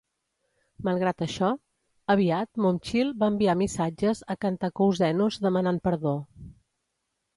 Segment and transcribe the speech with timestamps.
[0.87, 1.49] Malgrat això,
[2.15, 6.17] aviat Momchil va enviar missatges a Kantakouzenos demanant perdó.